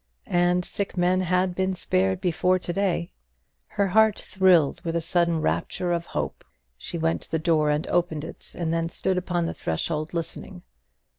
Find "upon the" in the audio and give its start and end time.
9.19-9.53